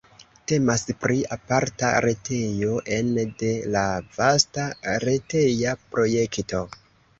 [0.51, 3.85] Temas pri aparta retejo ene de la
[4.19, 4.67] vasta
[5.07, 6.67] reteja projekto.